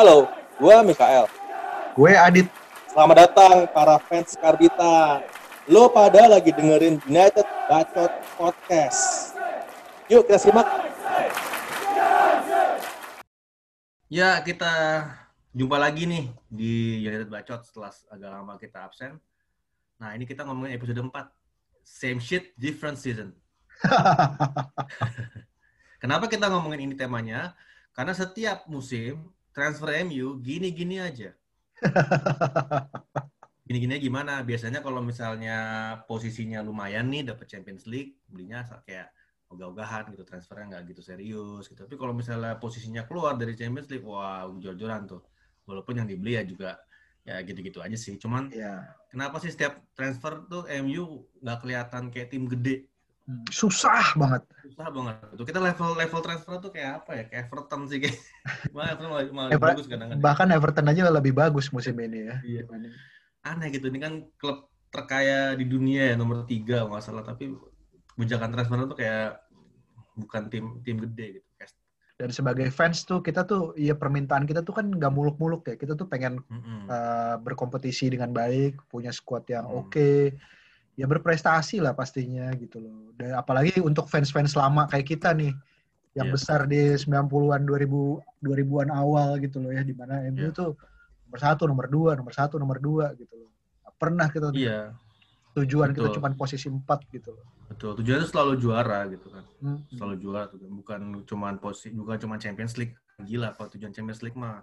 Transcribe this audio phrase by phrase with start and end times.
[0.00, 1.28] Halo, gue Mikael.
[1.92, 2.48] Gue Adit.
[2.88, 5.20] Selamat datang para fans Karbita.
[5.68, 9.36] Lo pada lagi dengerin United Bacot Podcast.
[10.08, 10.64] Yuk kita simak.
[14.08, 14.72] Ya, kita
[15.52, 19.20] jumpa lagi nih di United Bacot setelah agak lama kita absen.
[20.00, 21.12] Nah, ini kita ngomongin episode 4.
[21.84, 23.36] Same shit, different season.
[26.00, 27.52] Kenapa kita ngomongin ini temanya?
[27.92, 31.34] Karena setiap musim transfer MU gini-gini aja.
[33.70, 34.42] Gini-gini gimana?
[34.42, 35.56] Biasanya kalau misalnya
[36.10, 39.14] posisinya lumayan nih dapat Champions League, belinya kayak
[39.46, 41.78] ogah-ogahan gitu, transfernya nggak gitu serius gitu.
[41.86, 45.22] Tapi kalau misalnya posisinya keluar dari Champions League, wah jor-joran tuh.
[45.70, 46.82] Walaupun yang dibeli ya juga
[47.22, 48.18] ya gitu-gitu aja sih.
[48.18, 48.90] Cuman ya.
[49.06, 52.90] kenapa sih setiap transfer tuh MU nggak kelihatan kayak tim gede?
[53.50, 54.42] Susah banget.
[54.66, 55.16] Susah banget.
[55.36, 57.24] Tuh kita level level transfer tuh kayak apa ya?
[57.28, 58.16] Kayak Everton sih kayak.
[58.74, 60.22] malah malah, malah Ever, bagus kadang-kadang.
[60.22, 62.36] Bahkan Everton aja lebih bagus musim ini ya.
[62.42, 62.62] Iya.
[63.46, 63.88] Aneh gitu.
[63.88, 67.22] Ini kan klub terkaya di dunia ya nomor tiga nggak salah.
[67.22, 67.54] Tapi
[68.16, 69.40] kebijakan transfer tuh kayak
[70.18, 71.48] bukan tim tim gede gitu.
[72.20, 75.74] Dan sebagai fans tuh kita tuh ya permintaan kita tuh kan nggak muluk-muluk ya.
[75.80, 76.80] Kita tuh pengen mm -hmm.
[76.84, 79.72] uh, berkompetisi dengan baik, punya squad yang mm.
[79.72, 79.88] oke.
[79.88, 80.36] Okay
[81.00, 83.16] ya berprestasi lah pastinya gitu loh.
[83.16, 85.56] Dan apalagi untuk fans-fans lama kayak kita nih
[86.12, 86.34] yang yeah.
[86.36, 90.52] besar di 90-an 2000 2000-an awal gitu loh ya di mana MU yeah.
[90.52, 90.76] tuh
[91.24, 93.48] nomor satu, nomor dua, nomor satu, nomor dua gitu loh.
[93.96, 94.92] Pernah kita yeah.
[95.56, 96.12] tujuan Betul.
[96.12, 97.48] kita cuma posisi empat gitu loh.
[97.72, 99.44] Betul, tujuannya selalu juara gitu kan.
[99.64, 99.80] Hmm.
[99.94, 102.92] Selalu juara tuh bukan cuma posisi bukan cuma Champions League.
[103.24, 104.60] Gila kalau tujuan Champions League mah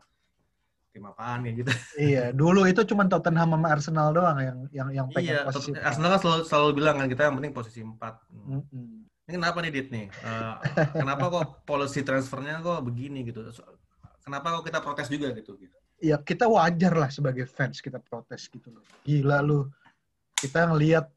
[0.98, 1.72] tim apaan kayak gitu.
[2.10, 5.78] Iya, dulu itu cuma Tottenham sama Arsenal doang yang yang yang pengen iya, posisi.
[5.78, 7.94] Arsenal kan selalu selalu bilang kan kita yang penting posisi 4.
[8.34, 8.90] Mm -hmm.
[9.28, 10.08] Ini kenapa nih Dit nih?
[10.26, 10.56] Uh,
[10.96, 13.46] kenapa kok policy transfernya kok begini gitu?
[14.26, 15.78] Kenapa kok kita protes juga gitu gitu?
[16.02, 18.82] Iya, kita wajar lah sebagai fans kita protes gitu loh.
[19.06, 19.68] Gila lu.
[20.38, 21.10] Kita ngelihat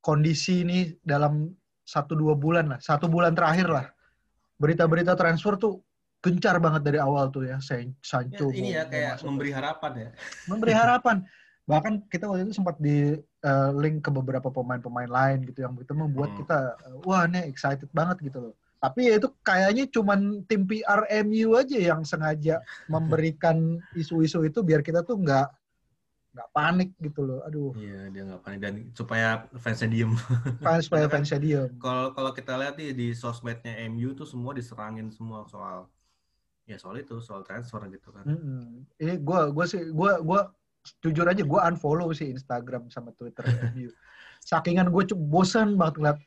[0.00, 1.50] kondisi ini dalam
[1.84, 3.86] satu dua bulan lah, satu bulan terakhir lah.
[4.58, 5.82] Berita-berita transfer tuh
[6.18, 8.50] gencar banget dari awal tuh ya Sancho.
[8.50, 10.10] Ya, ini ya kayak memberi harapan ya.
[10.50, 11.16] Memberi harapan.
[11.68, 13.14] Bahkan kita waktu itu sempat di
[13.44, 16.38] uh, link ke beberapa pemain-pemain lain gitu yang itu membuat hmm.
[16.42, 16.58] kita
[17.04, 18.54] wah nih excited banget gitu loh.
[18.78, 22.62] Tapi ya itu kayaknya cuman tim PR MU aja yang sengaja
[22.92, 25.46] memberikan isu-isu itu biar kita tuh nggak
[26.34, 27.44] nggak panik gitu loh.
[27.46, 27.74] Aduh.
[27.76, 30.14] Iya, dia nggak panik dan supaya fansnya diem.
[30.64, 31.70] Fans supaya fansnya diem.
[31.78, 35.90] Kalau kalau kita lihat nih di sosmednya MU tuh semua diserangin semua soal
[36.68, 38.84] ya soal itu soal transfer gitu kan mm-hmm.
[39.00, 40.40] ini gue gue sih gue gue
[41.00, 43.42] jujur aja gue unfollow sih Instagram sama Twitter
[44.48, 46.18] sakingan gue bosan banget ngeliat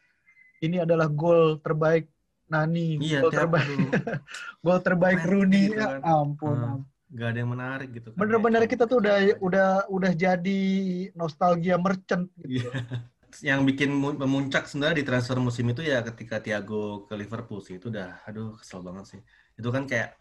[0.66, 2.10] ini adalah gol terbaik
[2.52, 3.78] Nani iya, gol terbaik
[4.66, 6.70] gol terbaik Rooney gitu ya ampun, hmm.
[6.82, 8.18] ampun Gak ada yang menarik gitu kan.
[8.24, 10.64] Bener-bener kita tuh udah udah udah jadi
[11.12, 12.64] nostalgia merchant gitu.
[12.64, 13.04] Yeah.
[13.48, 17.92] yang bikin memuncak sebenarnya di transfer musim itu ya ketika Thiago ke Liverpool sih itu
[17.92, 19.22] udah aduh kesel banget sih.
[19.60, 20.16] Itu kan kayak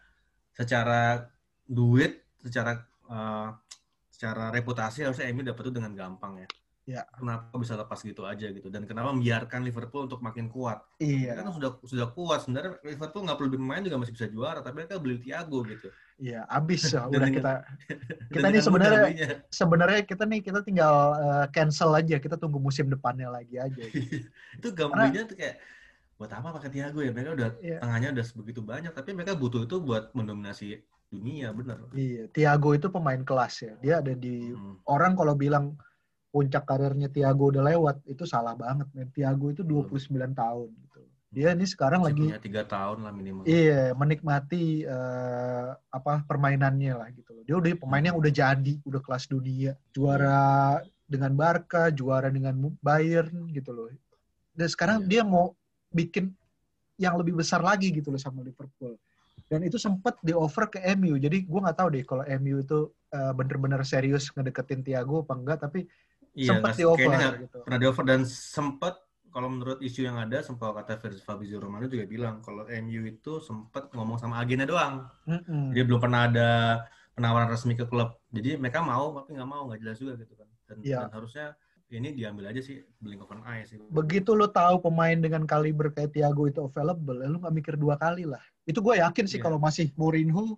[0.55, 1.31] secara
[1.67, 3.55] duit, secara uh,
[4.11, 6.47] secara reputasi harusnya MU dapat itu dengan gampang ya.
[6.89, 7.05] Ya.
[7.13, 10.81] Kenapa bisa lepas gitu aja gitu dan kenapa membiarkan Liverpool untuk makin kuat?
[10.97, 11.37] Iya.
[11.37, 14.97] Kan sudah sudah kuat sebenarnya Liverpool nggak perlu bermain juga masih bisa juara tapi mereka
[14.97, 15.93] beli Thiago gitu.
[16.17, 17.53] Iya, abis ya udah kita
[18.33, 18.99] kita nih sebenarnya
[19.53, 23.83] sebenarnya kita nih kita tinggal uh, cancel aja kita tunggu musim depannya lagi aja.
[23.87, 24.25] Gitu.
[24.57, 25.61] itu gambarnya tuh kayak
[26.21, 27.09] buat apa pakai Tiago ya?
[27.09, 27.81] Mereka udah yeah.
[27.81, 30.77] tengahnya udah sebegitu banyak tapi mereka butuh itu buat mendominasi
[31.11, 33.73] dunia bener iya Tiago itu pemain kelas ya.
[33.81, 34.85] Dia ada di hmm.
[34.85, 35.73] orang kalau bilang
[36.29, 39.09] puncak karirnya Tiago udah lewat itu salah banget men.
[39.09, 40.37] Tiago itu 29 hmm.
[40.37, 40.99] tahun gitu.
[41.31, 43.43] Dia ini sekarang Masih lagi tiga tahun lah minimal.
[43.49, 47.43] Iya menikmati uh, apa permainannya lah gitu loh.
[47.49, 48.21] Dia udah pemainnya hmm.
[48.21, 49.73] udah jadi udah kelas dunia.
[49.91, 50.79] Juara
[51.11, 53.91] dengan Barca juara dengan Bayern gitu loh.
[54.55, 55.19] Dan sekarang yeah.
[55.19, 55.51] dia mau
[55.91, 56.31] bikin
[56.97, 58.95] yang lebih besar lagi gitu loh sama Liverpool.
[59.51, 61.19] Dan itu sempat di offer ke MU.
[61.19, 65.57] Jadi gue nggak tahu deh kalau MU itu uh, bener-bener serius ngedeketin Thiago apa enggak,
[65.67, 65.83] tapi
[66.37, 67.11] iya, sempat di offer.
[67.43, 67.57] Gitu.
[67.67, 68.95] Pernah di offer dan sempat
[69.31, 73.87] kalau menurut isu yang ada, sempat kata Fabrizio Romano juga bilang kalau MU itu sempat
[73.95, 75.07] ngomong sama agennya doang.
[75.23, 75.71] Mm-hmm.
[75.71, 76.49] Jadi belum pernah ada
[77.15, 78.19] penawaran resmi ke klub.
[78.31, 80.47] Jadi mereka mau tapi nggak mau, nggak jelas juga gitu kan.
[80.67, 81.07] Dan, yeah.
[81.07, 81.47] dan harusnya
[81.91, 83.75] ini diambil aja sih blink of an eye sih.
[83.91, 87.99] Begitu lo tahu pemain dengan kaliber kayak Thiago itu available, ya lo nggak mikir dua
[87.99, 88.39] kali lah.
[88.63, 89.45] Itu gue yakin sih yeah.
[89.45, 90.55] kalau masih Mourinho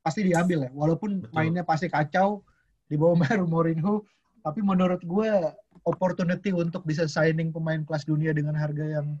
[0.00, 0.70] pasti diambil ya.
[0.72, 1.36] Walaupun Betul.
[1.36, 2.40] mainnya pasti kacau
[2.88, 4.08] di bawah baru Mourinho,
[4.40, 5.30] tapi menurut gue
[5.84, 9.20] opportunity untuk bisa signing pemain kelas dunia dengan harga yang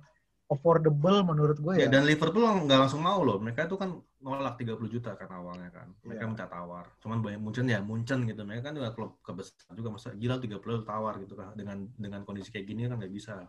[0.50, 1.86] affordable menurut gue ya.
[1.86, 1.88] ya.
[1.88, 3.38] Dan Liverpool nggak langsung mau loh.
[3.38, 5.94] Mereka itu kan nolak 30 juta kan awalnya kan.
[6.02, 6.30] Mereka yeah.
[6.34, 6.90] minta tawar.
[6.98, 8.42] Cuman banyak Munchen ya, Munchen gitu.
[8.42, 11.54] Mereka kan juga klub kebesar juga masa gila 30 tawar gitu kan.
[11.54, 13.38] Dengan dengan kondisi kayak gini kan nggak bisa.
[13.38, 13.48] Nah,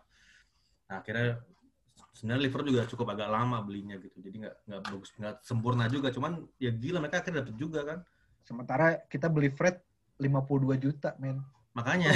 [1.01, 1.42] akhirnya
[2.13, 4.21] sebenarnya Liverpool juga cukup agak lama belinya gitu.
[4.21, 6.13] Jadi nggak nggak bagus nggak sempurna juga.
[6.13, 8.00] Cuman ya gila mereka akhirnya dapet juga kan.
[8.45, 9.81] Sementara kita beli Fred
[10.21, 11.42] 52 juta, men.
[11.74, 12.13] Makanya.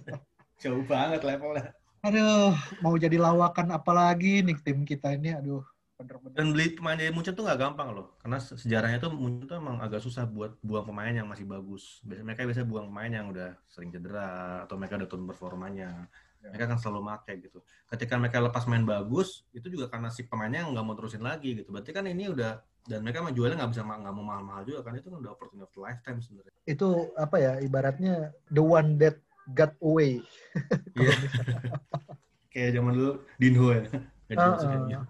[0.62, 1.76] Jauh banget levelnya.
[2.02, 2.50] Aduh,
[2.82, 5.62] mau jadi lawakan apalagi nih tim kita ini, aduh.
[5.94, 6.34] Bener-bener.
[6.34, 9.78] Dan beli pemain dari Munchen tuh nggak gampang loh, karena sejarahnya tuh Munchen tuh emang
[9.78, 12.02] agak susah buat buang pemain yang masih bagus.
[12.02, 16.10] Biasanya mereka biasa buang pemain yang udah sering cedera atau mereka udah turun performanya.
[16.42, 16.50] Ya.
[16.50, 17.62] Mereka kan selalu make gitu.
[17.86, 21.70] Ketika mereka lepas main bagus, itu juga karena si pemainnya nggak mau terusin lagi gitu.
[21.70, 25.06] Berarti kan ini udah dan mereka menjualnya nggak bisa nggak mau mahal-mahal juga kan itu
[25.06, 26.50] kan udah opportunity of lifetime sebenarnya.
[26.66, 30.22] Itu apa ya ibaratnya the one that got away.
[30.98, 31.16] Iya.
[32.52, 33.84] Kayak zaman dulu Dinho ya.
[34.36, 35.04] Uh, uh.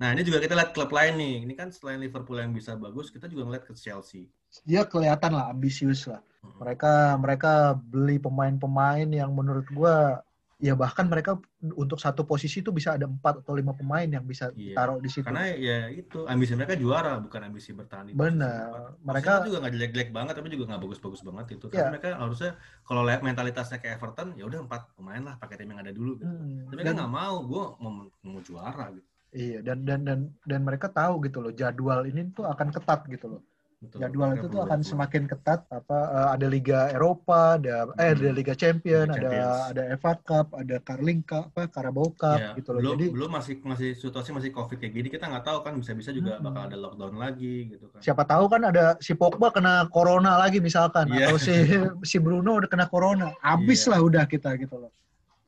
[0.00, 1.34] Nah ini juga kita lihat klub lain nih.
[1.44, 4.32] Ini kan selain Liverpool yang bisa bagus, kita juga ngeliat ke Chelsea.
[4.64, 6.24] Dia kelihatan lah ambisius lah.
[6.40, 10.24] Mereka mereka beli pemain-pemain yang menurut gua
[10.60, 11.40] ya bahkan mereka
[11.72, 14.76] untuk satu posisi itu bisa ada empat atau lima pemain yang bisa iya.
[14.76, 15.24] taruh di situ.
[15.24, 18.12] Karena ya itu ambisi mereka juara bukan ambisi bertahan.
[18.12, 19.00] Benar.
[19.00, 21.66] Mereka juga nggak jelek-jelek banget tapi juga nggak bagus-bagus banget itu.
[21.72, 21.92] Karena yeah.
[21.96, 22.50] mereka harusnya
[22.84, 26.20] kalau lihat mentalitasnya kayak Everton ya udah empat pemain lah pakai tim yang ada dulu.
[26.20, 26.28] Gitu.
[26.28, 26.68] Hmm.
[26.68, 27.92] Tapi mereka nggak mau, gue mau,
[28.28, 29.08] mau juara gitu.
[29.30, 33.38] Iya dan dan dan dan mereka tahu gitu loh jadwal ini tuh akan ketat gitu
[33.38, 33.42] loh.
[33.80, 35.64] Betul, Jadwal itu tuh akan semakin ketat.
[35.72, 37.96] Apa uh, ada Liga Eropa, ada hmm.
[37.96, 39.42] eh ada Liga Champion, Liga ada
[39.72, 42.84] ada FA Cup, ada Carling Cup, apa Carabao Cup ya, gitu loh.
[42.84, 46.12] Belum, Jadi belum masih masih situasi masih Covid kayak gini kita nggak tahu kan bisa-bisa
[46.12, 46.44] juga hmm.
[46.44, 48.04] bakal ada lockdown lagi gitu kan.
[48.04, 51.32] Siapa tahu kan ada si Pogba kena corona lagi misalkan yeah.
[51.32, 51.56] atau si
[52.04, 53.32] si Bruno udah kena corona.
[53.40, 53.96] Habis yeah.
[53.96, 54.92] lah udah kita gitu loh.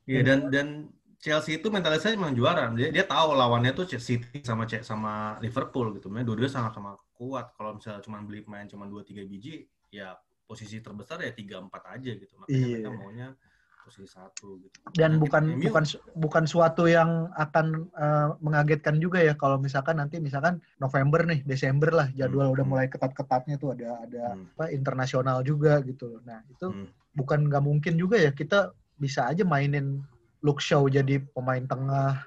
[0.08, 0.88] Iya dan dan
[1.23, 2.67] Chelsea itu mentalitasnya memang juara.
[2.75, 6.11] Dia, dia tahu lawannya tuh City sama sama Liverpool gitu.
[6.11, 7.55] Memang dua-duanya sama-sama kuat.
[7.55, 9.63] Kalau misalnya cuma beli pemain cuma dua tiga biji,
[9.95, 12.35] ya posisi terbesar ya tiga empat aja gitu.
[12.43, 12.75] Makanya iya.
[12.75, 13.29] mereka maunya
[13.87, 14.75] posisi satu gitu.
[14.99, 15.85] Dan nah, bukan MU, bukan
[16.19, 21.95] bukan suatu yang akan uh, mengagetkan juga ya kalau misalkan nanti misalkan November nih, Desember
[21.95, 24.59] lah jadwal hmm, udah mulai ketat-ketatnya tuh ada ada hmm.
[24.59, 26.19] apa internasional juga gitu.
[26.27, 27.15] Nah, itu hmm.
[27.15, 30.03] bukan nggak mungkin juga ya kita bisa aja mainin
[30.43, 32.27] Luke Shaw jadi pemain tengah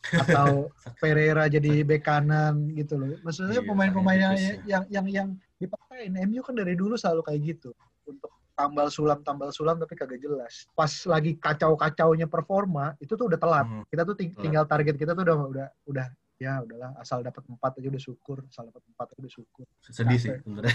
[0.24, 3.20] atau Pereira jadi bek kanan gitu loh.
[3.20, 5.28] Maksudnya iya, pemain-pemain yang, yang yang yang
[5.60, 7.76] dipakai MU kan dari dulu selalu kayak gitu
[8.08, 10.64] untuk tambal sulam tambal sulam tapi kagak jelas.
[10.72, 13.66] Pas lagi kacau-kacaunya performa itu tuh udah telat.
[13.68, 13.84] Hmm.
[13.92, 16.06] Kita tuh ting tinggal target kita tuh udah udah udah
[16.40, 20.16] ya udahlah asal dapat empat aja udah syukur asal dapat empat aja udah syukur sedih
[20.16, 20.72] sih sebenarnya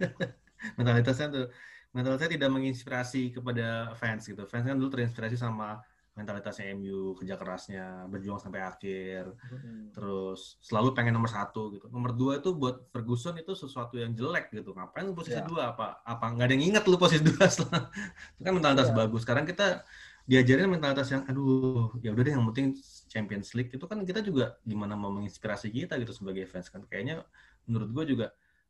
[0.80, 1.46] mentalitasnya tuh
[1.92, 5.84] mentalitasnya tidak menginspirasi kepada fans gitu fans kan dulu terinspirasi sama
[6.14, 9.90] mentalitasnya MU, kerja kerasnya, berjuang sampai akhir, hmm.
[9.90, 11.90] terus selalu pengen nomor satu gitu.
[11.90, 14.70] Nomor dua itu buat Ferguson itu sesuatu yang jelek gitu.
[14.70, 15.46] Ngapain lu posisi yeah.
[15.46, 15.74] dua?
[15.74, 17.90] Apa apa nggak ada yang ingat lu posisi dua setelah
[18.38, 18.98] itu kan mentalitas yeah.
[19.02, 19.20] bagus.
[19.26, 19.82] Sekarang kita
[20.24, 22.72] diajarin mentalitas yang aduh ya udah deh yang penting
[23.10, 26.86] Champions League itu kan kita juga gimana mau menginspirasi kita gitu sebagai fans kan.
[26.86, 27.26] Kayaknya
[27.66, 28.26] menurut gue juga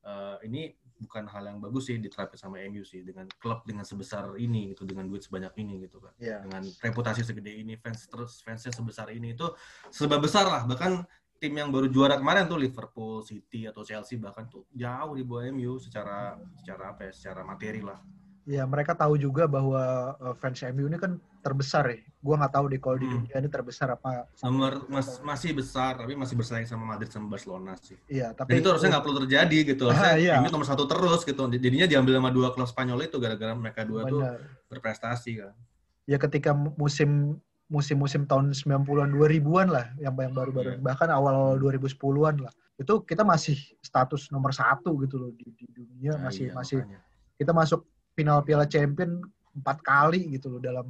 [0.08, 0.72] uh, ini
[1.04, 4.88] bukan hal yang bagus sih diterapkan sama MU sih dengan klub dengan sebesar ini gitu
[4.88, 6.16] dengan duit sebanyak ini gitu kan.
[6.16, 6.40] Yeah.
[6.40, 9.46] dengan reputasi segede ini fans terus fansnya sebesar ini itu
[9.92, 10.64] sebab besar lah.
[10.64, 11.04] Bahkan
[11.38, 15.44] tim yang baru juara kemarin tuh Liverpool City atau Chelsea bahkan tuh jauh di bawah
[15.52, 18.00] MU secara secara apa ya secara materi lah.
[18.48, 22.00] Ya mereka tahu juga bahwa uh, fans MU ini kan terbesar ya.
[22.24, 23.14] Gua nggak tahu deh kalau di hmm.
[23.20, 24.24] dunia ini terbesar apa.
[24.40, 28.00] Nomor mas, masih besar tapi masih bersaing sama Madrid sama Barcelona sih.
[28.08, 29.84] Iya tapi Dan itu harusnya nggak perlu terjadi gitu.
[29.92, 30.34] Harusnya ah, iya.
[30.40, 31.44] MU nomor satu terus gitu.
[31.52, 34.10] Jadinya diambil sama dua klub Spanyol itu gara-gara mereka dua Benar.
[34.10, 34.20] tuh
[34.72, 35.52] berprestasi kan.
[36.08, 40.80] Ya ketika musim musim-musim tahun 90-an 2000-an lah yang yang baru-baru yeah.
[40.84, 42.52] bahkan awal 2010-an lah.
[42.76, 46.78] Itu kita masih status nomor satu gitu loh di, di dunia nah, masih iya, masih
[46.82, 47.00] makanya.
[47.38, 47.80] kita masuk
[48.14, 49.22] final Piala Champion
[49.54, 50.86] empat kali gitu loh dalam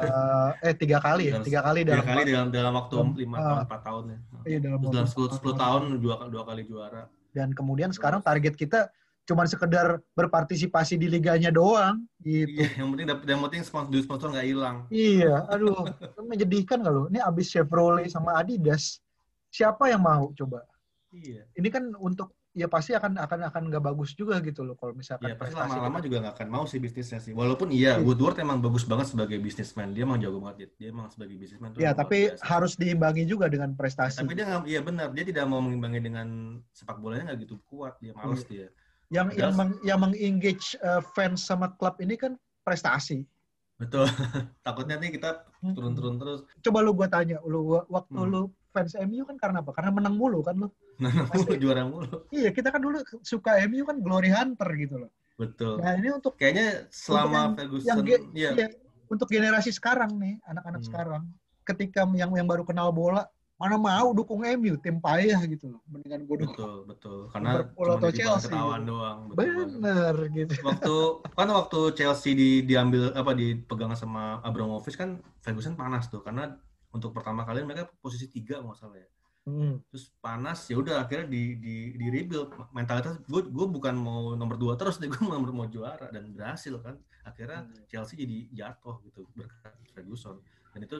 [0.00, 3.58] uh, eh tiga kali ya tiga kali dalam tiga kali dalam dalam waktu lima tahun
[3.68, 4.18] empat tahun ya.
[4.48, 5.82] iya dalam dalam sepuluh sepuluh tahun.
[6.00, 7.02] dua dua kali juara.
[7.36, 8.88] Dan kemudian sekarang target kita
[9.26, 12.62] cuma sekedar berpartisipasi di liganya doang gitu.
[12.62, 14.76] Iya, yang penting yang penting sponsor sponsor nggak hilang.
[14.88, 15.84] Iya aduh
[16.24, 19.02] menyedihkan kalau ini abis Chevrolet sama Adidas
[19.50, 20.64] siapa yang mau coba?
[21.12, 21.48] Iya.
[21.56, 25.28] Ini kan untuk ya pasti akan akan akan nggak bagus juga gitu loh kalau misalkan
[25.28, 28.02] ya pasti lama-lama juga nggak akan mau sih bisnisnya sih walaupun iya, iya.
[28.02, 31.92] Woodward emang bagus banget sebagai bisnisman dia emang jago banget dia emang sebagai bisnisman ya
[31.92, 32.42] tapi biasa.
[32.48, 36.00] harus diimbangi juga dengan prestasi ya, tapi dia nggak iya benar dia tidak mau mengimbangi
[36.00, 36.28] dengan
[36.72, 38.48] sepak bolanya nggak gitu kuat dia males iya.
[38.48, 38.66] dia
[39.06, 43.28] yang yang meng, yang mengengage uh, fans sama klub ini kan prestasi
[43.76, 44.08] Betul.
[44.64, 46.40] Takutnya nih kita turun-turun terus.
[46.64, 48.32] Coba lu gua tanya, lu waktu hmm.
[48.32, 49.72] lu fans MU kan karena apa?
[49.72, 50.68] Karena menang mulu kan lu.
[51.00, 52.16] Menang mulu, juara mulu.
[52.28, 55.10] Iya, kita kan dulu suka MU kan glory hunter gitu loh.
[55.40, 55.80] Betul.
[55.80, 58.50] Nah, ini untuk kayaknya selama yang, Ferguson yang, ya.
[58.52, 58.68] ya,
[59.08, 60.88] untuk generasi sekarang nih, anak-anak hmm.
[60.92, 61.22] sekarang,
[61.64, 63.24] ketika yang yang baru kenal bola,
[63.56, 67.96] mana mau dukung MU tim payah gitu loh mendingan gue dukung betul betul karena cuma
[67.96, 68.90] atau Chelsea ketahuan gitu.
[68.92, 70.96] doang betul bener gitu waktu
[71.32, 76.52] kan waktu Chelsea di diambil apa dipegang sama Abramovich kan Ferguson panas tuh karena
[76.92, 79.08] untuk pertama kali mereka posisi tiga nggak salah ya.
[79.46, 79.78] Hmm.
[79.94, 82.50] terus panas ya udah akhirnya di di di rebuild.
[82.74, 86.10] Mentalitas gue gue bukan mau nomor dua terus deh gue mau mau juara.
[86.10, 86.98] Dan berhasil kan.
[87.22, 87.86] Akhirnya hmm.
[87.86, 90.42] Chelsea jadi jatuh gitu berkat Ferguson.
[90.74, 90.98] Dan itu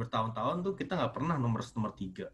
[0.00, 2.32] bertahun-tahun tuh kita nggak pernah nomor nomor tiga.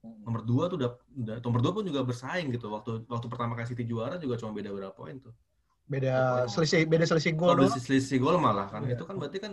[0.00, 0.16] Hmm.
[0.24, 2.66] nomor dua tuh udah, udah nomor dua pun juga bersaing gitu.
[2.72, 5.30] Waktu waktu pertama kali City juara juga cuma beda berapa poin tuh.
[5.86, 8.86] Beda selisih beda selisih gol oh, selisih gol malah kan.
[8.86, 8.98] Yeah.
[8.98, 9.52] itu kan berarti kan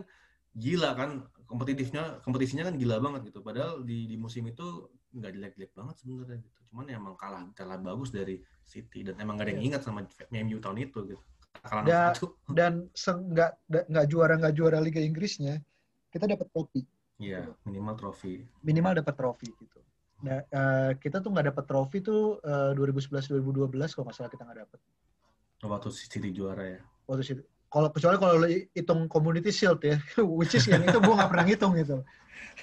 [0.57, 1.10] gila kan
[1.47, 6.37] kompetitifnya kompetisinya kan gila banget gitu padahal di di musim itu nggak jelek-jelek banget sebenarnya
[6.43, 9.67] gitu cuman ya emang kalah kalah bagus dari City dan emang gak ada yang iya.
[9.71, 11.23] ingat sama MU tahun itu gitu
[11.63, 12.11] kalah da,
[12.59, 13.51] dan nggak
[13.87, 15.63] nggak juara nggak juara Liga Inggrisnya
[16.11, 16.83] kita dapat trofi
[17.17, 18.45] Iya, minimal trofi.
[18.61, 19.79] Minimal dapat trofi gitu.
[20.21, 24.79] Nah, uh, kita tuh nggak dapat trofi tuh uh, 2011-2012 kalau masalah kita nggak dapat.
[25.65, 26.81] Oh, waktu City juara ya.
[27.09, 27.41] Waktu City.
[27.67, 30.00] Kalau kecuali kalau hitung Community Shield ya,
[30.39, 32.03] which is yang itu gue nggak pernah hitung gitu.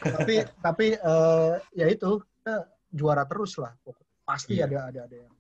[0.03, 3.73] tapi tapi uh, ya itu kita juara terus lah.
[4.25, 4.67] Pasti iya.
[4.67, 5.35] ada ada ada yang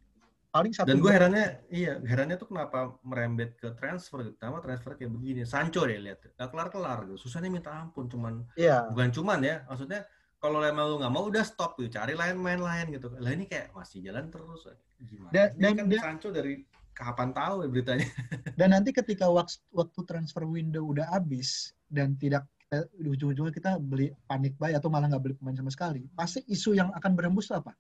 [0.55, 5.11] paling satu dan gue herannya iya herannya tuh kenapa merembet ke transfer sama transfer kayak
[5.11, 8.87] begini Sancho deh lihat gak kelar kelar gitu susahnya minta ampun cuman iya.
[8.95, 10.07] bukan cuman ya maksudnya
[10.39, 13.51] kalau emang lu nggak mau udah stop gitu cari lain main lain gitu lah ini
[13.51, 14.71] kayak masih jalan terus
[15.03, 16.63] gimana dan, dan kan dan, Sancho dari
[16.95, 18.09] kapan tahu ya beritanya
[18.59, 24.15] dan nanti ketika waktu, waktu transfer window udah habis dan tidak kita ujung-ujungnya kita beli
[24.25, 27.75] panik buy atau malah nggak beli pemain sama sekali pasti isu yang akan berembus apa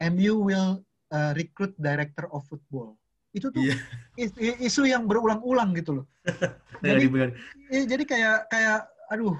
[0.00, 2.96] MU will uh, recruit director of football.
[3.36, 4.56] Itu tuh yeah.
[4.64, 6.06] isu yang berulang-ulang gitu loh.
[6.84, 7.04] jadi,
[7.68, 8.78] ya, jadi kayak kayak
[9.12, 9.36] aduh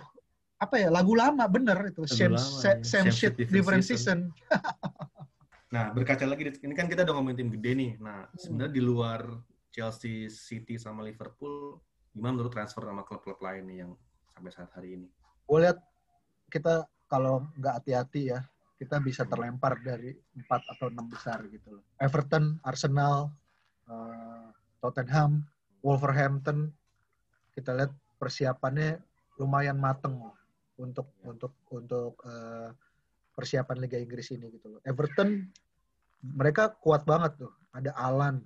[0.56, 2.80] apa ya lagu lama bener itu same, lama, ya.
[2.80, 4.32] same, shit different season.
[5.66, 7.92] nah berkaca lagi ini kan kita udah ngomongin tim gede nih.
[7.98, 8.38] Nah hmm.
[8.38, 9.20] sebenarnya di luar
[9.74, 11.82] Chelsea, City sama Liverpool
[12.16, 13.92] gimana menurut transfer sama klub-klub lain nih yang
[14.32, 15.08] sampai saat hari ini?
[15.44, 15.78] Gue lihat
[16.48, 18.40] kita kalau nggak hati-hati ya
[18.76, 21.84] kita bisa terlempar dari empat atau enam besar gitu loh.
[21.96, 23.32] Everton, Arsenal,
[23.88, 24.52] uh,
[24.84, 25.48] Tottenham,
[25.80, 26.68] Wolverhampton,
[27.56, 29.00] kita lihat persiapannya
[29.40, 30.20] lumayan mateng
[30.76, 32.68] untuk untuk untuk uh,
[33.36, 34.80] persiapan Liga Inggris ini gitu loh.
[34.88, 35.44] Everton
[36.24, 37.52] mereka kuat banget tuh.
[37.76, 38.40] Ada Alan,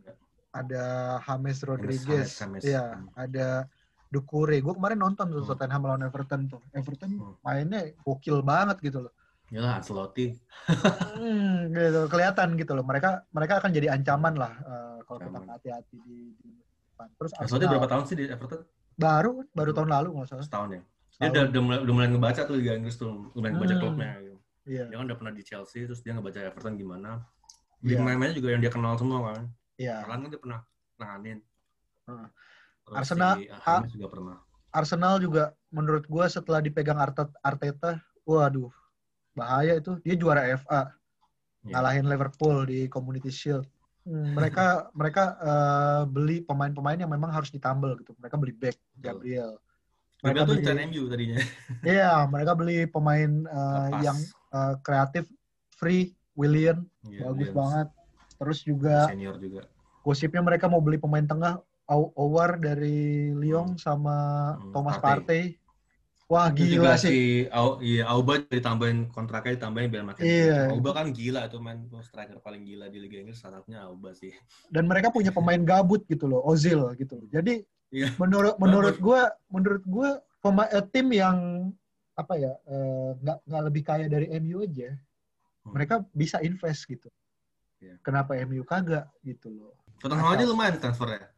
[0.51, 2.63] ada James Rodriguez, James, James.
[2.67, 3.71] ya, ada
[4.11, 4.59] Dukure.
[4.59, 5.51] Gue kemarin nonton tuh hmm.
[5.55, 6.59] Tottenham lawan Everton tuh.
[6.75, 7.35] Everton hmm.
[7.47, 9.15] mainnya gokil banget gitu loh.
[9.55, 10.35] Ya Ancelotti.
[10.67, 12.83] hmm, gitu kelihatan gitu loh.
[12.83, 16.51] Mereka mereka akan jadi ancaman lah uh, kalau kita hati-hati di, di
[16.91, 17.07] depan.
[17.15, 18.67] Terus Ancelotti berapa tahun sih di Everton?
[18.99, 20.43] Baru baru tahun lalu nggak salah.
[20.43, 20.83] Setahun ya.
[21.21, 23.83] Dia udah, udah, mulai, udah mulai ngebaca tuh Liga Inggris tuh, mulai ngebaca hmm.
[23.85, 24.11] klubnya.
[24.19, 24.30] Gitu.
[24.71, 24.87] Yeah.
[24.87, 27.27] Dia kan udah pernah di Chelsea, terus dia ngebaca Everton gimana.
[27.83, 28.05] Di yeah.
[28.07, 29.51] main-mainnya juga yang dia kenal semua kan.
[29.75, 30.07] Iya.
[30.07, 30.07] Yeah.
[30.07, 30.61] kan dia pernah
[31.03, 31.39] nanganin.
[32.07, 32.31] Hmm.
[32.95, 34.37] Arsenal si juga pernah.
[34.71, 37.03] Arsenal juga menurut gue setelah dipegang
[37.43, 38.71] Arteta, waduh
[39.35, 40.91] bahaya itu dia juara FA
[41.65, 41.73] yeah.
[41.75, 43.67] ngalahin Liverpool di Community Shield
[44.07, 44.67] hmm, mereka
[44.99, 49.59] mereka uh, beli pemain-pemain yang memang harus ditambal gitu mereka beli back Gabriel
[50.21, 51.39] mereka beli MU tadinya
[51.87, 54.19] iya mereka beli pemain uh, yang
[54.55, 55.27] uh, kreatif
[55.75, 57.59] free William yeah, bagus Williams.
[57.59, 57.89] banget
[58.41, 59.63] terus juga senior juga
[60.01, 63.83] gosipnya mereka mau beli pemain tengah Owar dari Lyon hmm.
[63.83, 64.17] sama
[64.55, 65.59] hmm, Thomas Partey.
[66.31, 67.11] Wah gila sih.
[67.11, 70.23] Si Au, iya, Auba ditambahin kontraknya ditambahin biar makin.
[70.23, 70.71] Iya.
[70.71, 74.31] Auba kan gila tuh main striker paling gila di Liga Inggris salah satunya Auba sih.
[74.71, 77.19] Dan mereka punya pemain gabut gitu loh, Ozil gitu.
[77.35, 78.15] Jadi iya.
[78.23, 81.39] menurut menurut gue menurut gue pemain eh, tim yang
[82.21, 85.73] apa ya eh, nggak uh, nggak lebih kaya dari MU aja, hmm.
[85.73, 87.09] mereka bisa invest gitu.
[87.81, 87.97] Iya.
[88.05, 89.73] Kenapa MU kagak gitu loh?
[90.01, 91.33] Tottenham aja lumayan transfernya.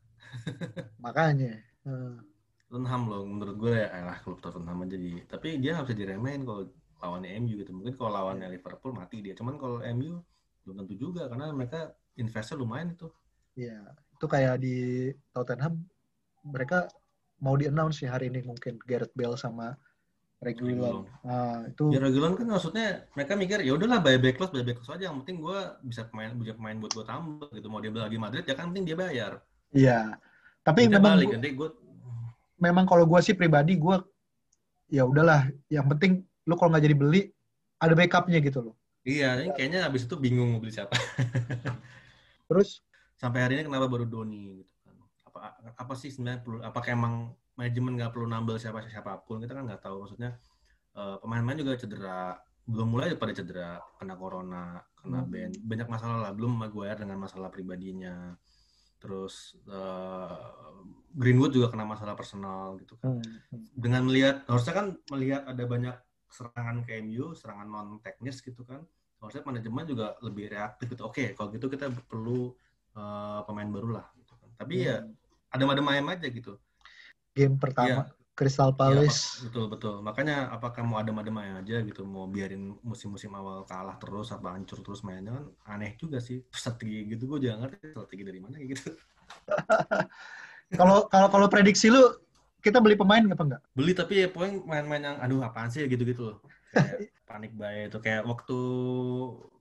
[1.05, 1.63] Makanya.
[1.87, 2.19] Uh.
[2.67, 6.43] Tottenham loh menurut gue ya lah klub Tottenham aja di tapi dia nggak bisa diremehin
[6.49, 6.73] kalau
[7.05, 10.25] lawannya MU gitu mungkin kalau lawannya Liverpool mati dia cuman kalau MU
[10.65, 13.13] belum tentu juga karena mereka investor lumayan itu
[13.61, 13.77] iya
[14.17, 15.85] itu kayak di Tottenham
[16.47, 16.89] mereka
[17.43, 19.75] mau di announce ya hari ini mungkin Gareth Bale sama
[20.43, 21.07] Regulon.
[21.23, 25.07] Nah, itu ya Regulon kan maksudnya mereka mikir ya udahlah buyback clause buyback clause aja.
[25.07, 27.67] Yang penting gue bisa pemain bisa pemain buat gue tambah gitu.
[27.71, 29.39] Mau dia lagi Madrid ya kan penting dia bayar.
[29.71, 30.19] Iya.
[30.67, 31.69] Tapi dia memang balik nanti gue
[32.59, 33.97] memang kalau gue sih pribadi gue
[34.91, 35.47] ya udahlah.
[35.71, 36.13] Yang penting
[36.51, 37.23] lu kalau nggak jadi beli
[37.79, 38.75] ada backupnya gitu loh.
[39.07, 40.99] Iya ini kayaknya abis itu bingung mau beli siapa.
[42.51, 42.83] Terus?
[43.15, 44.95] Sampai hari ini kenapa baru Doni gitu kan.
[45.31, 45.39] Apa
[45.79, 47.15] apa sih sebenarnya perlu apakah emang
[47.63, 50.35] manajemen nggak perlu nambah siapa siapa pun kita kan nggak tahu maksudnya
[50.99, 52.35] uh, pemain-pemain juga cedera
[52.67, 55.31] belum mulai pada cedera kena corona kena hmm.
[55.31, 58.35] band banyak masalah lah belum Maguire dengan masalah pribadinya
[59.03, 60.79] terus uh,
[61.11, 63.19] Greenwood juga kena masalah personal gitu kan.
[63.19, 63.67] Hmm, hmm.
[63.75, 65.97] Dengan melihat harusnya kan melihat ada banyak
[66.31, 68.81] serangan ke MU, serangan non teknis gitu kan.
[69.19, 71.03] Harusnya manajemen juga lebih reaktif gitu.
[71.05, 72.55] Oke, kalau gitu kita perlu
[72.97, 74.49] uh, pemain baru lah gitu kan.
[74.57, 75.11] Tapi ya hmm.
[75.11, 76.57] ya ada adem ayam aja gitu.
[77.33, 79.21] Game pertama ya, Crystal iya, Palace.
[79.41, 79.95] Ya, betul betul.
[80.01, 85.05] Makanya apakah mau adem-adem aja gitu, mau biarin musim-musim awal kalah terus apa hancur terus
[85.05, 85.45] mainnya kan
[85.77, 86.41] aneh juga sih.
[86.53, 88.89] Strategi gitu gue jangan ngerti strategi dari mana gitu.
[90.73, 92.01] Kalau kalau kalau prediksi lu
[92.65, 93.63] kita beli pemain apa enggak?
[93.77, 96.37] Beli tapi ya poin main-main yang aduh apaan sih gitu-gitu loh.
[96.41, 96.62] Kayak
[97.31, 97.99] panik buy itu.
[98.03, 98.59] Kayak waktu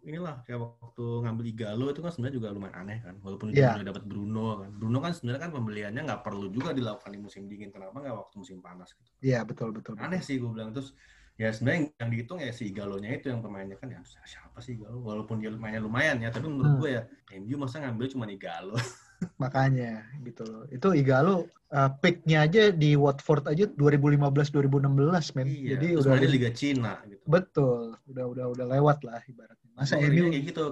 [0.04, 3.16] inilah kayak waktu ngambil Igalo itu kan sebenarnya juga lumayan aneh kan.
[3.22, 3.76] Walaupun yeah.
[3.78, 4.70] udah dapat Bruno kan.
[4.76, 7.70] Bruno kan sebenarnya kan pembeliannya nggak perlu juga dilakukan di musim dingin.
[7.72, 9.10] Kenapa nggak waktu musim panas gitu?
[9.22, 9.96] Iya yeah, betul betul.
[10.00, 10.28] Aneh betul.
[10.28, 10.72] sih gue bilang.
[10.76, 10.92] Terus
[11.40, 15.02] ya sebenarnya yang dihitung ya si Igalonya itu yang pemainnya kan ya siapa sih Igalo
[15.02, 16.82] walaupun dia mainnya lumayan ya tapi menurut hmm.
[16.84, 17.02] gue ya
[17.42, 18.78] MU masa ngambil cuma Igalo
[19.38, 20.64] makanya gitu loh.
[20.70, 25.48] Itu Igalo uh, picknya aja di Watford aja 2015 2016 men.
[25.48, 27.24] Iya, jadi udah di Liga Cina gitu.
[27.26, 27.98] betul.
[28.10, 29.70] Udah udah udah lewat lah ibaratnya.
[29.78, 30.66] Masa ini kayak gitu.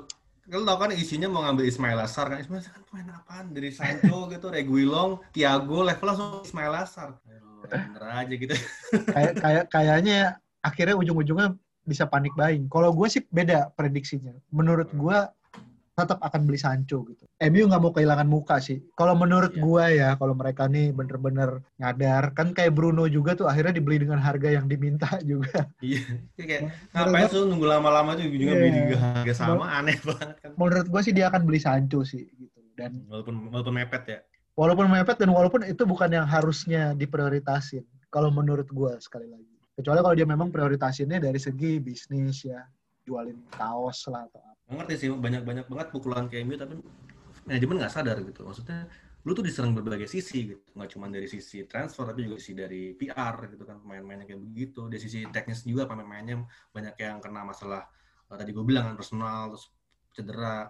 [0.50, 2.42] Kalau tau kan isinya mau ngambil Ismail Asar kan?
[2.42, 3.46] Ismail Asar kan pemain apaan?
[3.54, 7.10] Dari Sancho gitu Reguilon Thiago level langsung Ismail Asar
[7.70, 8.56] bener aja gitu.
[9.14, 10.20] Kayak kayak kayaknya
[10.66, 11.54] akhirnya ujung-ujungnya
[11.86, 12.66] bisa panik buying.
[12.66, 14.34] Kalau gue sih beda prediksinya.
[14.50, 15.18] Menurut gue
[16.00, 17.28] tetap akan beli Sancho gitu.
[17.52, 18.80] MU nggak mau kehilangan muka sih.
[18.96, 19.64] Kalau menurut yeah.
[19.64, 24.24] gua ya, kalau mereka nih bener-bener nyadar, kan kayak Bruno juga tuh akhirnya dibeli dengan
[24.24, 25.68] harga yang diminta juga.
[25.84, 26.62] Iya, kayak
[26.96, 28.62] ngapain tuh nunggu lama-lama tuh juga yeah.
[28.64, 30.52] beli juga harga sama, aneh banget kan.
[30.56, 32.60] Menurut gua sih dia akan beli Sancho sih gitu.
[32.80, 34.20] Dan walaupun walaupun mepet ya.
[34.56, 37.84] Walaupun mepet dan walaupun itu bukan yang harusnya diprioritasin.
[38.08, 39.48] Kalau menurut gua sekali lagi.
[39.80, 42.60] Kecuali kalau dia memang prioritasinnya dari segi bisnis ya,
[43.08, 44.44] jualin kaos lah atau
[44.78, 46.78] ngerti sih banyak banyak banget pukulan ke MU tapi
[47.50, 48.46] manajemen nggak sadar gitu.
[48.46, 48.86] Maksudnya
[49.26, 50.62] lu tuh diserang berbagai sisi gitu.
[50.78, 54.86] Nggak cuma dari sisi transfer tapi juga sisi dari PR gitu kan pemain-pemainnya kayak begitu.
[54.86, 57.90] Dari sisi teknis juga pemain-pemainnya banyak yang kena masalah
[58.30, 59.66] uh, tadi gue bilang kan personal terus
[60.14, 60.70] cedera.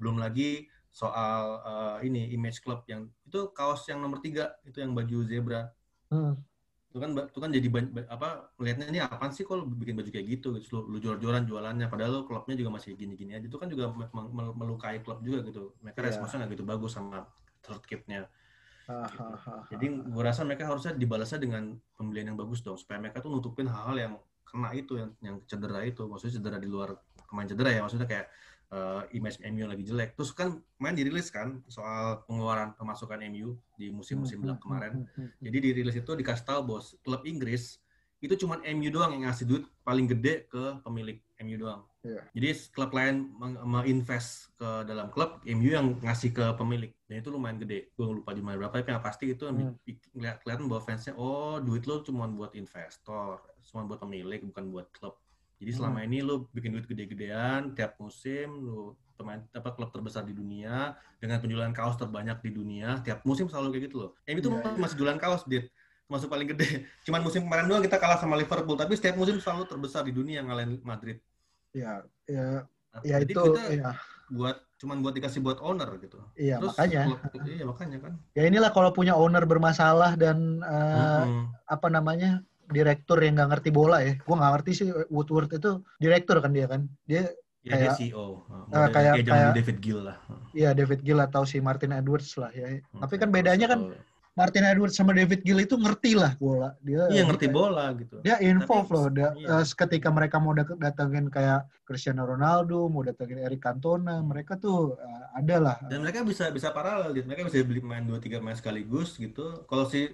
[0.00, 4.96] Belum lagi soal uh, ini image club yang itu kaos yang nomor tiga itu yang
[4.96, 5.68] baju zebra.
[6.08, 6.53] Hmm
[6.94, 7.68] itu kan itu kan jadi
[8.06, 10.78] apa melihatnya ini apa sih kalau bikin baju kayak gitu gitu.
[10.78, 11.90] Lu, lu jual-jualan jualannya.
[11.90, 13.50] Padahal lu klubnya juga masih gini-gini aja.
[13.50, 13.90] Itu kan juga
[14.54, 15.74] melukai klub juga gitu.
[15.82, 16.06] Mereka yeah.
[16.06, 17.26] responsnya nggak gitu bagus sama
[17.66, 18.30] third kitnya.
[18.84, 19.26] Gitu.
[19.74, 22.78] jadi gue rasa mereka harusnya dibalasnya dengan pembelian yang bagus dong.
[22.78, 24.14] Supaya mereka tuh nutupin hal-hal yang
[24.46, 26.06] kena itu yang yang cedera itu.
[26.06, 26.94] Maksudnya cedera di luar
[27.26, 27.82] pemain cedera ya.
[27.82, 28.30] Maksudnya kayak
[28.74, 30.18] uh, image MU lagi jelek.
[30.18, 34.92] Terus kan main dirilis kan soal pengeluaran pemasukan MU di musim-musim belakang hmm, hmm, kemarin.
[35.14, 37.78] Hmm, Jadi dirilis itu dikasih tahu bos klub Inggris
[38.24, 41.84] itu cuma MU doang yang ngasih duit paling gede ke pemilik MU doang.
[42.00, 42.24] Yeah.
[42.32, 46.92] Jadi klub lain menginvest ke dalam klub, MU yang ngasih ke pemilik.
[47.04, 47.92] Dan itu lumayan gede.
[47.92, 49.76] Gue lupa di mana berapa, tapi yang pasti itu hmm.
[50.40, 55.20] kelihatan bahwa fansnya, oh duit lo cuma buat investor, cuma buat pemilik, bukan buat klub.
[55.58, 55.78] Jadi hmm.
[55.78, 60.98] selama ini lu bikin duit gede-gedean tiap musim, lu pemain apa klub terbesar di dunia
[61.22, 64.10] dengan penjualan kaos terbanyak di dunia tiap musim selalu kayak gitu loh.
[64.26, 65.70] Eh itu yeah, masih jualan kaos dia
[66.10, 66.84] masuk paling gede.
[67.06, 70.44] Cuman musim kemarin doang kita kalah sama Liverpool, tapi setiap musim selalu terbesar di dunia
[70.44, 71.18] ngalahin Madrid.
[71.74, 73.90] Ya, ya, nah, ya itu kita ya.
[74.30, 76.22] buat cuman buat dikasih buat owner gitu.
[76.38, 77.02] Iya, Terus, makanya.
[77.42, 78.12] Iya, makanya kan.
[78.36, 81.44] Ya inilah kalau punya owner bermasalah dan uh, hmm.
[81.66, 82.44] apa namanya?
[82.70, 84.14] Direktur yang nggak ngerti bola ya.
[84.20, 86.88] Gue nggak ngerti sih Woodward itu direktur kan dia kan.
[87.04, 87.28] Dia
[87.64, 88.44] ya, kayak dia CEO.
[88.48, 90.16] Uh, kayak kayak David Gill lah.
[90.56, 92.80] Iya David Gill atau si Martin Edwards lah ya.
[92.92, 93.80] Hmm, Tapi kan bedanya kan
[94.34, 96.74] Martin Edwards sama David Gill itu ngerti lah bola.
[96.82, 98.18] Dia Iya ngerti bola gitu.
[98.26, 99.06] Dia involve loh.
[99.06, 99.62] Dia, iya.
[99.62, 105.24] uh, ketika mereka mau datengin kayak Cristiano Ronaldo, mau datengin Eric Cantona, mereka tuh uh,
[105.38, 105.76] ada lah.
[105.86, 109.62] Dan mereka bisa bisa paralel, mereka bisa beli main dua tiga main sekaligus gitu.
[109.70, 110.10] Kalau si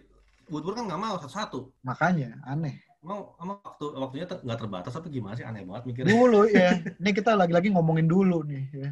[0.51, 1.71] Woodward kan nggak mau satu-satu.
[1.87, 2.83] Makanya aneh.
[3.01, 6.13] Mau, emang waktu waktunya ter, nggak terbatas tapi gimana sih aneh banget mikirnya.
[6.13, 6.71] Dulu ya.
[7.01, 8.65] Ini kita lagi-lagi ngomongin dulu nih.
[8.77, 8.91] Ya.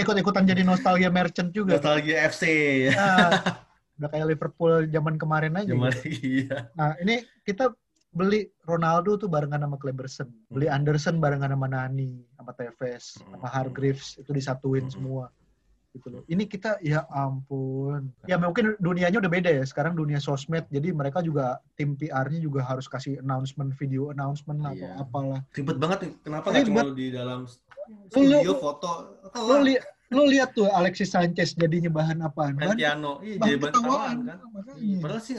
[0.00, 1.76] Ikut-ikutan jadi nostalgia merchant juga.
[1.76, 2.44] Nostalgia FC.
[2.88, 2.96] Ya.
[2.96, 3.28] Nah,
[4.00, 5.68] udah kayak Liverpool zaman kemarin aja.
[5.68, 6.08] Zaman gitu.
[6.24, 6.72] iya.
[6.72, 7.76] Nah ini kita
[8.10, 10.32] beli Ronaldo tuh barengan sama Kleberson.
[10.50, 10.76] Beli hmm.
[10.80, 13.36] Anderson barengan sama Nani, sama Tevez, hmm.
[13.36, 14.94] sama Hargreaves itu disatuin hmm.
[14.96, 15.28] semua.
[15.90, 16.22] Gitu loh.
[16.30, 18.14] Ini kita ya ampun.
[18.30, 19.64] Ya mungkin dunianya udah beda ya.
[19.66, 24.72] Sekarang dunia sosmed jadi mereka juga tim PR-nya juga harus kasih announcement video announcement lah
[24.74, 24.94] iya.
[24.94, 25.40] atau apalah.
[25.54, 25.98] Ribet banget.
[26.22, 27.50] Kenapa nggak cuma di dalam
[28.10, 29.18] studio foto?
[29.34, 29.74] Lo, li
[30.10, 32.54] lo lihat tuh Alexis Sanchez jadinya bahan apaan?
[32.58, 33.18] Bahan piano.
[33.22, 34.38] Iya, jadi bahan ketawaan kan.
[34.78, 34.98] Iya.
[35.02, 35.34] Padahal sih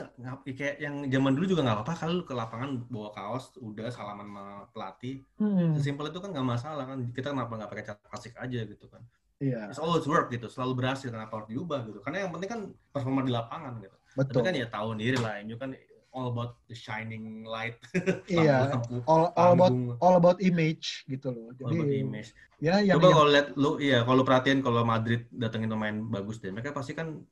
[0.56, 4.46] kayak yang zaman dulu juga nggak apa-apa kalau ke lapangan bawa kaos udah salaman sama
[4.76, 5.24] pelatih.
[5.40, 5.76] Hmm.
[5.80, 7.00] Sesimpel itu kan nggak masalah kan.
[7.16, 9.04] Kita kenapa nggak pakai cat klasik aja gitu kan.
[9.42, 9.74] Iya.
[9.74, 11.10] It's always work gitu, selalu berhasil.
[11.10, 12.00] Kenapa harus diubah gitu?
[12.06, 12.62] Karena yang penting kan
[12.94, 13.98] performa di lapangan gitu.
[14.14, 14.34] Betul.
[14.38, 15.74] Tapi kan ya tahu sendiri lah, ini kan
[16.14, 17.80] all about the shining light.
[18.30, 18.78] iya.
[19.08, 19.74] all, all about
[20.04, 21.50] all about image gitu loh.
[21.58, 22.30] Jadi, all about image.
[22.62, 23.18] Ya, yang, Coba yang...
[23.18, 27.24] kalau lihat lu, iya kalau perhatiin kalau Madrid datengin pemain bagus deh, mereka pasti kan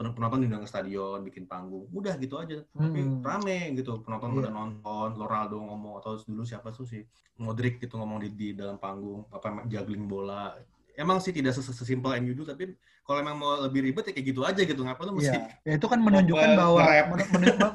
[0.00, 2.64] penonton diundang ke stadion, bikin panggung, udah gitu aja.
[2.72, 2.88] Hmm.
[2.88, 4.40] Tapi rame gitu, penonton yeah.
[4.40, 7.04] udah nonton, Ronaldo ngomong atau dulu siapa tuh sih
[7.36, 10.56] Modric gitu ngomong di, di dalam panggung, apa juggling bola
[10.96, 12.74] emang sih tidak sesimpel MU dulu tapi
[13.04, 14.86] kalau emang mau lebih ribet ya kayak gitu aja gitu.
[14.86, 16.80] Ngapa lu mesti ya, ya itu kan menunjukkan bahwa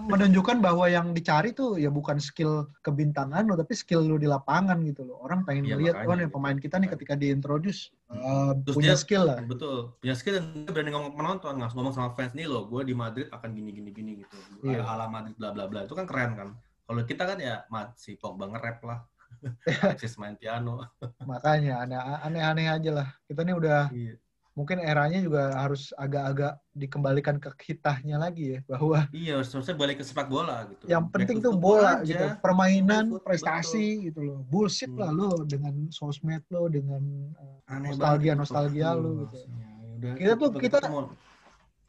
[0.08, 4.80] menunjukkan bahwa yang dicari tuh ya bukan skill kebintangan lo tapi skill lo di lapangan
[4.88, 5.20] gitu loh.
[5.20, 9.28] Orang pengen ya, melihat oh nih pemain kita nih ketika diintroduce uh, punya dia, skill
[9.28, 9.44] lah.
[9.44, 12.82] betul punya skill dan dia berani ngomong penonton nggak ngomong sama fans nih lo gue
[12.88, 14.38] di Madrid akan gini gini gini gitu.
[14.64, 14.88] Ya.
[14.88, 15.84] ala Madrid bla bla bla.
[15.84, 16.50] Itu kan keren kan.
[16.86, 17.66] Kalau kita kan ya
[18.00, 19.04] si Pogba nge-rap lah
[19.84, 20.84] Alexis main piano.
[21.30, 21.86] Makanya
[22.24, 23.08] aneh-aneh aja lah.
[23.28, 24.16] Kita nih udah iya.
[24.56, 30.06] mungkin eranya juga harus agak-agak dikembalikan ke kitahnya lagi ya bahwa iya harusnya balik ke
[30.08, 30.88] sepak bola gitu.
[30.88, 32.08] Yang penting tuh bola aja.
[32.08, 34.06] gitu, permainan, prestasi betul.
[34.08, 34.40] gitu loh.
[34.48, 35.02] Bullshit hmm.
[35.02, 37.04] lah lo dengan sosmed lo dengan
[37.68, 39.38] uh, nostalgia nostalgia lo gitu.
[40.04, 40.80] Ya, kita tuh kita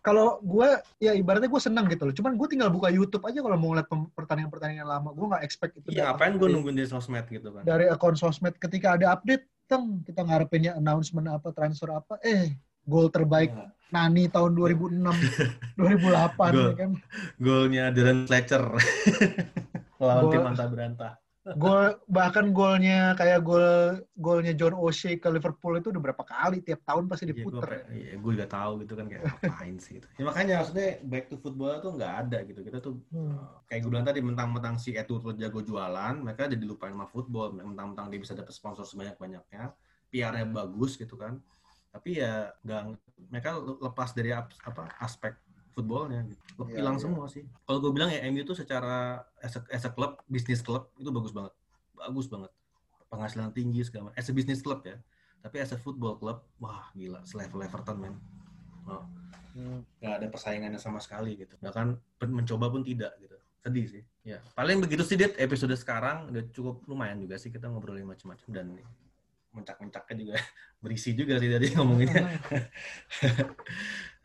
[0.06, 0.68] kalau gue
[1.02, 2.14] ya ibaratnya gue seneng gitu loh.
[2.14, 5.10] Cuman gue tinggal buka YouTube aja kalau mau ngeliat pertandingan-pertandingan lama.
[5.10, 5.98] Gue nggak expect itu.
[5.98, 7.66] Iya, ngapain gue nungguin di sosmed gitu kan?
[7.66, 12.54] Dari akun sosmed ketika ada update, teng kita ngarepinnya announcement apa, transfer apa, eh
[12.86, 13.66] gol terbaik ya.
[13.90, 14.94] Nani tahun 2006,
[15.74, 16.90] 2008 Goal, ya kan.
[17.42, 18.62] Golnya Darren Fletcher
[20.02, 21.12] lawan tim Anta Berantah
[21.54, 26.82] gol bahkan golnya kayak gol golnya John O'Shea ke Liverpool itu udah berapa kali tiap
[26.82, 27.62] tahun pasti iya, diputer.
[27.70, 30.06] Iya, gue, iya, gue juga tahu gitu kan kayak ngapain sih gitu.
[30.18, 32.60] Ya makanya maksudnya back to football tuh nggak ada gitu.
[32.66, 33.70] Kita tuh hmm.
[33.70, 37.54] kayak gue bilang tadi mentang-mentang si Edward jago jualan, mereka jadi lupain sama football.
[37.54, 39.70] Mentang-mentang dia bisa dapat sponsor sebanyak-banyaknya,
[40.10, 41.38] PR-nya bagus gitu kan.
[41.94, 42.82] Tapi ya nggak
[43.30, 45.38] mereka lepas dari apa aspek
[45.76, 46.40] footballnya gitu.
[46.64, 47.04] Yeah, hilang yeah.
[47.04, 47.44] semua sih.
[47.68, 51.12] Kalau gue bilang ya MU itu secara as a, as a club, bisnis club itu
[51.12, 51.52] bagus banget.
[51.92, 52.48] Bagus banget.
[53.12, 54.16] Penghasilan tinggi segala macam.
[54.16, 54.96] As a business club ya.
[55.44, 58.16] Tapi as a football club, wah gila, selevel Everton men.
[58.88, 59.04] Oh.
[59.52, 59.84] Hmm.
[60.00, 61.60] Gak ada persaingannya sama sekali gitu.
[61.60, 61.86] Bahkan
[62.24, 63.36] mencoba pun tidak gitu.
[63.60, 64.02] Sedih sih.
[64.24, 68.48] Ya, paling begitu sih Dit episode sekarang udah cukup lumayan juga sih kita ngobrolin macam-macam
[68.48, 68.66] dan
[69.56, 70.34] mencak-mencaknya juga
[70.84, 72.24] berisi juga sih tadi ngomonginnya.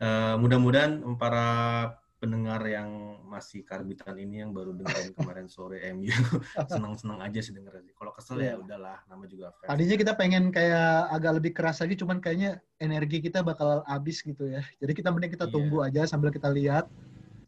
[0.04, 1.48] uh, mudah-mudahan para
[2.22, 6.14] pendengar yang masih karbitan ini yang baru dengerin kemarin sore MU
[6.70, 7.90] senang-senang aja sih denger sih.
[7.98, 8.44] Kalau kesel yeah.
[8.46, 8.56] ya iya.
[8.62, 9.66] udahlah, nama juga fans.
[9.66, 14.46] Tadinya kita pengen kayak agak lebih keras lagi, cuman kayaknya energi kita bakal habis gitu
[14.46, 14.62] ya.
[14.78, 15.54] Jadi kita mending kita yeah.
[15.58, 16.86] tunggu aja sambil kita lihat,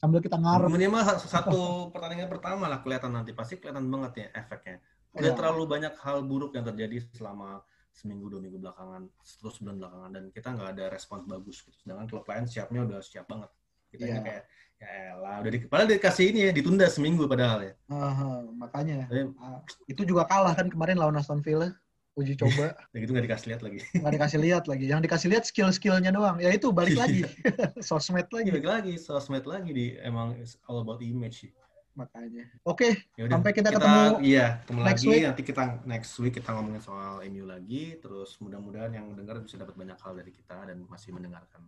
[0.03, 0.67] sambil kita ngarep.
[0.75, 4.83] Minimal satu pertandingan pertama lah kelihatan nanti, pasti kelihatan banget ya efeknya.
[5.15, 5.39] Udah yeah.
[5.39, 7.63] terlalu banyak hal buruk yang terjadi selama
[7.95, 11.79] seminggu dua minggu belakangan terus sebulan belakangan dan kita nggak ada respons bagus gitu.
[11.87, 13.51] sedangkan klub lain siapnya udah siap banget.
[13.95, 14.23] Kita yeah.
[14.27, 14.43] kayak
[14.75, 17.73] ya elah udah di, padahal dikasih ini ya ditunda seminggu padahal ya.
[17.87, 19.07] Uh, makanya.
[19.07, 21.71] Jadi, uh, itu juga kalah kan kemarin lawan Aston Villa
[22.19, 22.75] uji coba.
[22.91, 23.79] Ya gitu nggak dikasih lihat lagi.
[23.95, 26.43] Nggak dikasih lihat lagi yang dikasih lihat skill skillnya doang.
[26.43, 27.23] Ya itu balik lagi.
[27.89, 28.51] Sosmed lagi.
[28.51, 30.35] Balik lagi sosmed lagi di emang
[30.67, 31.55] all about image sih
[31.95, 32.45] makanya.
[32.67, 34.07] Oke, okay, sampai kita, kita ketemu.
[34.21, 35.09] Iya, ketemu next lagi.
[35.09, 35.23] Week.
[35.25, 37.97] Nanti kita next week kita ngomongin soal MU lagi.
[38.03, 41.63] Terus mudah-mudahan yang dengar bisa dapat banyak hal dari kita dan masih mendengarkan.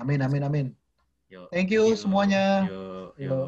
[0.00, 0.66] Amin, amin, amin.
[1.30, 2.66] Yo, Thank you, semuanya.
[2.66, 3.30] Yo, yo.
[3.30, 3.40] yo.